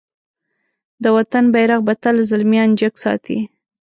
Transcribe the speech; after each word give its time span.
د 1.03 1.05
وطن 1.15 1.43
بېرغ 1.53 1.79
به 1.87 1.93
تل 2.03 2.15
زلميان 2.29 2.69
جګ 2.79 2.93
ساتی. 3.03 3.39